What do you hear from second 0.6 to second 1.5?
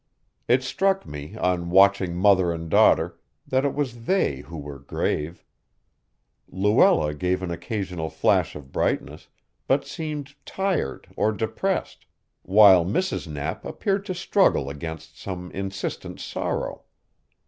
struck me,